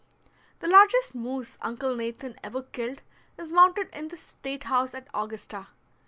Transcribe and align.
The 0.61 0.67
largest 0.67 1.13
moose 1.13 1.59
Uncle 1.61 1.95
Nathan 1.95 2.35
ever 2.43 2.63
killed 2.63 3.03
is 3.37 3.51
mounted 3.51 3.89
in 3.93 4.07
the 4.07 4.17
State 4.17 4.63
House 4.63 4.95
at 4.95 5.07
Augusta. 5.13 5.67